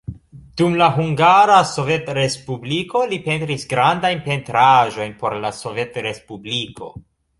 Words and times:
Dum 0.59 0.75
la 0.81 0.85
Hungara 0.93 1.57
Sovetrespubliko 1.71 3.03
li 3.11 3.19
pentris 3.27 3.67
grandajn 3.75 4.25
pentraĵojn 4.31 5.15
por 5.21 5.37
la 5.45 5.53
Sovetrespubliko. 5.59 6.91